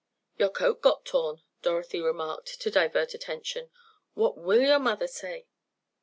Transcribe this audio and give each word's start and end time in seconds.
"Your 0.35 0.49
coat 0.49 0.81
got 0.81 1.05
torn," 1.05 1.43
Dorothy 1.61 2.01
remarked 2.01 2.59
to 2.61 2.71
divert 2.71 3.13
attention. 3.13 3.69
"What 4.15 4.35
will 4.35 4.61
your 4.63 4.79
mother 4.79 5.05
say?" 5.05 5.45